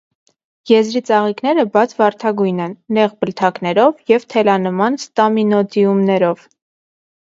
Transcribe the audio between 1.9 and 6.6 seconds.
վարդագույն են՝ նեղ բլթակներով և թելանման ստամինոդիումներով։